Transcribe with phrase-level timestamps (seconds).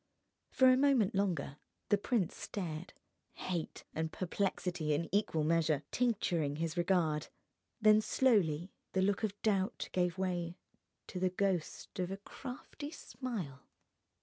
[0.49, 1.57] For a moment longer
[1.89, 2.93] the prince stared,
[3.33, 7.27] hate and perplexity in equal measure tincturing his regard.
[7.79, 10.57] Then slowly the look of doubt gave way
[11.05, 13.61] to the ghost of a crafty smile.